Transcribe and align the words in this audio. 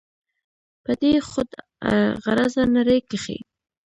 په 0.83 0.91
دې 1.01 1.13
خود 1.29 1.49
غرضه 2.23 2.63
نړۍ 2.75 2.99
کښې 3.09 3.37